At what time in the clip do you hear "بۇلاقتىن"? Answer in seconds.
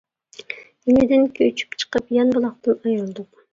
2.41-2.81